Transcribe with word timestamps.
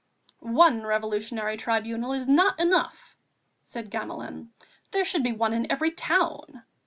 "One 0.39 0.81
Revolutionary 0.81 1.57
Tribunal 1.57 2.11
is 2.13 2.27
not 2.27 2.59
enough," 2.59 3.15
said 3.65 3.91
Gamelin, 3.91 4.49
"there 4.89 5.05
should 5.05 5.21
be 5.21 5.31
one 5.31 5.53
in 5.53 5.71
every 5.71 5.91
town 5.91 6.63